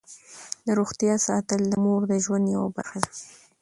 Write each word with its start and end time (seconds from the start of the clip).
د 0.65 0.67
روغتیا 0.79 1.15
ساتل 1.27 1.61
د 1.67 1.73
مور 1.83 2.01
د 2.07 2.13
ژوند 2.23 2.45
یوه 2.55 2.69
برخه 2.77 2.97
ده. 3.03 3.11